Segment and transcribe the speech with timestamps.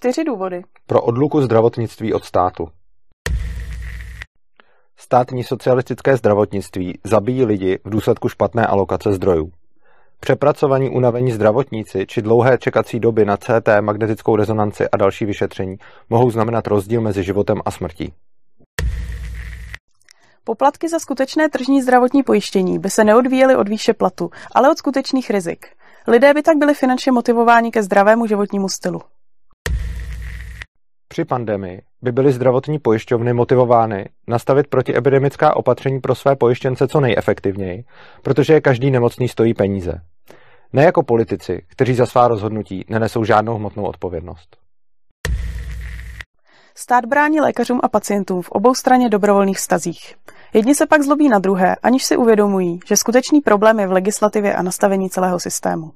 [0.00, 0.62] čtyři důvody.
[0.86, 2.68] Pro odluku zdravotnictví od státu.
[4.96, 9.50] Státní socialistické zdravotnictví zabíjí lidi v důsledku špatné alokace zdrojů.
[10.20, 15.76] Přepracovaní unavení zdravotníci či dlouhé čekací doby na CT, magnetickou rezonanci a další vyšetření
[16.10, 18.12] mohou znamenat rozdíl mezi životem a smrtí.
[20.44, 25.30] Poplatky za skutečné tržní zdravotní pojištění by se neodvíjely od výše platu, ale od skutečných
[25.30, 25.66] rizik.
[26.08, 29.00] Lidé by tak byli finančně motivováni ke zdravému životnímu stylu.
[31.12, 37.84] Při pandemii by byly zdravotní pojišťovny motivovány nastavit protiepidemická opatření pro své pojištěnce co nejefektivněji,
[38.22, 40.00] protože je každý nemocný stojí peníze.
[40.72, 44.56] Ne jako politici, kteří za svá rozhodnutí nenesou žádnou hmotnou odpovědnost.
[46.74, 50.14] Stát brání lékařům a pacientům v obou straně dobrovolných stazích.
[50.54, 54.54] Jedni se pak zlobí na druhé, aniž si uvědomují, že skutečný problém je v legislativě
[54.54, 55.92] a nastavení celého systému.